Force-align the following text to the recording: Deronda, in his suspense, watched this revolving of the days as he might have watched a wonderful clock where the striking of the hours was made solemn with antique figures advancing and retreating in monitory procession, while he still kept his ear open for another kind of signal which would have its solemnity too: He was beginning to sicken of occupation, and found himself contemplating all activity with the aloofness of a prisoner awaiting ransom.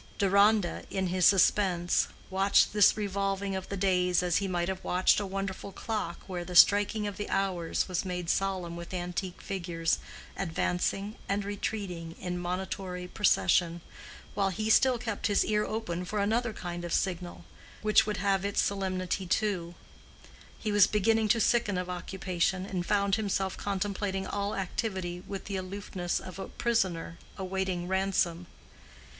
Deronda, 0.17 0.81
in 0.89 1.05
his 1.09 1.27
suspense, 1.27 2.07
watched 2.31 2.73
this 2.73 2.97
revolving 2.97 3.55
of 3.55 3.69
the 3.69 3.77
days 3.77 4.23
as 4.23 4.37
he 4.37 4.47
might 4.47 4.67
have 4.67 4.83
watched 4.83 5.19
a 5.19 5.27
wonderful 5.27 5.71
clock 5.71 6.21
where 6.25 6.43
the 6.43 6.55
striking 6.55 7.05
of 7.05 7.17
the 7.17 7.29
hours 7.29 7.87
was 7.87 8.03
made 8.03 8.27
solemn 8.27 8.75
with 8.75 8.95
antique 8.95 9.39
figures 9.39 9.99
advancing 10.35 11.17
and 11.29 11.45
retreating 11.45 12.15
in 12.19 12.39
monitory 12.39 13.07
procession, 13.07 13.79
while 14.33 14.49
he 14.49 14.71
still 14.71 14.97
kept 14.97 15.27
his 15.27 15.45
ear 15.45 15.63
open 15.65 16.03
for 16.03 16.17
another 16.17 16.51
kind 16.51 16.83
of 16.83 16.91
signal 16.91 17.45
which 17.83 18.07
would 18.07 18.17
have 18.17 18.43
its 18.43 18.59
solemnity 18.59 19.27
too: 19.27 19.75
He 20.57 20.71
was 20.71 20.87
beginning 20.87 21.27
to 21.27 21.39
sicken 21.39 21.77
of 21.77 21.91
occupation, 21.91 22.65
and 22.65 22.83
found 22.83 23.17
himself 23.17 23.55
contemplating 23.55 24.25
all 24.25 24.55
activity 24.55 25.19
with 25.27 25.45
the 25.45 25.57
aloofness 25.57 26.19
of 26.19 26.39
a 26.39 26.47
prisoner 26.47 27.19
awaiting 27.37 27.87
ransom. 27.87 28.47